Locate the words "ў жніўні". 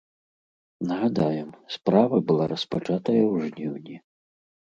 3.31-3.95